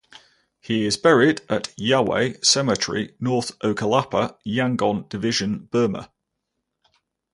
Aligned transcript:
He 0.59 0.87
is 0.87 0.97
buried 0.97 1.41
at 1.47 1.65
Yayway 1.79 2.43
Cemetery, 2.43 3.13
North 3.19 3.59
Okkalapa, 3.59 4.35
Yangon 4.43 5.07
Division, 5.09 5.67
Burma. 5.69 6.09